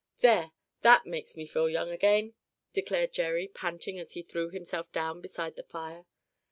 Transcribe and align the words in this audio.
"There, 0.21 0.51
that 0.81 1.05
makes 1.05 1.37
me 1.37 1.45
feel 1.45 1.69
young 1.69 1.91
again!" 1.91 2.33
declared 2.73 3.13
Jerry, 3.13 3.47
panting 3.47 3.99
as 3.99 4.13
he 4.13 4.23
threw 4.23 4.49
himself 4.49 4.91
down 4.91 5.21
beside 5.21 5.55
the 5.57 5.61
fire. 5.61 6.07